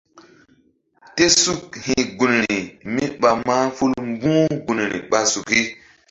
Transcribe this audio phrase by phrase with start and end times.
[1.15, 2.57] Tésuk hi̧ gunri
[2.93, 5.61] míɓa mahful mbu̧h gunri ɓa suki.